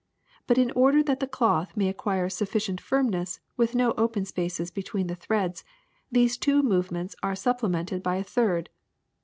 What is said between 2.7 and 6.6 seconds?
firmness, with no open spaces between the threads, these